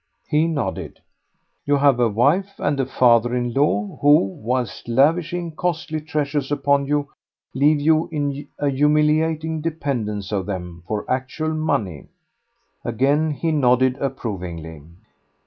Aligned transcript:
He 0.27 0.47
nodded. 0.47 0.99
"You 1.63 1.75
have 1.77 1.99
a 1.99 2.09
wife 2.09 2.53
and 2.57 2.79
a 2.79 2.87
father 2.87 3.35
in 3.35 3.53
law 3.53 3.99
who, 4.01 4.33
whilst 4.43 4.87
lavishing 4.87 5.55
costly 5.55 6.01
treasures 6.01 6.51
upon 6.51 6.87
you, 6.87 7.09
leave 7.53 7.79
you 7.79 8.09
in 8.11 8.47
a 8.57 8.69
humiliating 8.69 9.61
dependence 9.61 10.31
on 10.33 10.47
them 10.47 10.81
for 10.87 11.05
actual 11.07 11.53
money." 11.53 12.07
Again 12.83 13.29
he 13.29 13.51
nodded 13.51 13.95
approvingly. 13.97 14.81